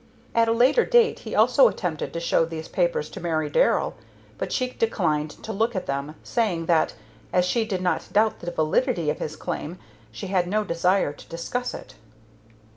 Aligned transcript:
At 0.33 0.47
a 0.47 0.51
later 0.51 0.83
date 0.83 1.19
he 1.19 1.35
also 1.35 1.67
attempted 1.67 2.11
to 2.13 2.19
show 2.19 2.43
these 2.43 2.67
papers 2.67 3.07
to 3.11 3.19
Mary 3.19 3.51
Darrell, 3.51 3.93
but 4.39 4.51
she 4.51 4.71
declined 4.71 5.29
to 5.43 5.53
look 5.53 5.75
at 5.75 5.85
them, 5.85 6.15
saying 6.23 6.65
that, 6.65 6.95
as 7.31 7.45
she 7.45 7.65
did 7.65 7.83
not 7.83 8.07
doubt 8.11 8.39
the 8.39 8.49
validity 8.49 9.11
of 9.11 9.19
his 9.19 9.35
claim, 9.35 9.77
she 10.11 10.25
had 10.25 10.47
no 10.47 10.63
desire 10.63 11.13
to 11.13 11.29
discuss 11.29 11.75
it. 11.75 11.93